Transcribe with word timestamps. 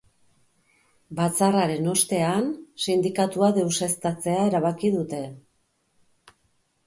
Batzarraren 1.17 1.89
ostean, 1.91 2.47
sindikatua 2.85 3.49
deseuztatzea 3.57 4.39
erabaki 4.53 4.91
dute. 4.95 5.19